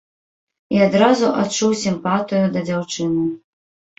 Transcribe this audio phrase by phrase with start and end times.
[0.75, 3.23] І адразу адчуў сімпатыю да дзяўчыны.